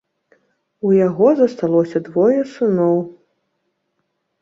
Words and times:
У 0.87 0.93
яго 1.07 1.27
засталося 1.41 2.03
двое 2.09 2.41
сыноў. 2.57 2.97